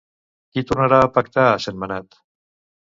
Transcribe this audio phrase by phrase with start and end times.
[0.55, 2.23] Qui tornarà a pactar a Sentmenat?